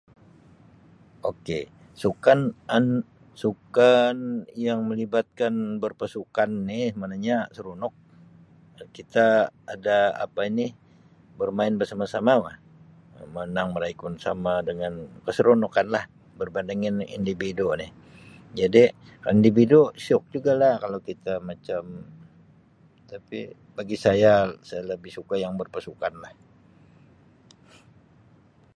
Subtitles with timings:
[1.31, 1.63] Okay,
[2.01, 4.17] sukan-an-sukan
[4.65, 7.93] yang melibatkan berpasukan ini maknanya seronok
[8.97, 9.27] kita
[9.75, 10.67] ada apa ini
[11.39, 12.57] bermain bersama-sama wah,
[13.35, 14.93] menang meraikon sama dengan
[15.25, 16.03] keseronokan lah
[16.39, 17.87] berbandingin individu ini.
[18.59, 18.83] jadi
[19.21, 21.83] kalau individu siok juga lah kalau kita macam
[23.11, 23.39] tapi
[23.77, 24.33] bagi saya,
[24.67, 26.33] saya lebih suka yang berpasukan lah.